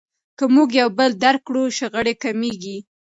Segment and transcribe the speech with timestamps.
[0.37, 2.77] که موږ یو بل درک کړو شخړې کمیږي.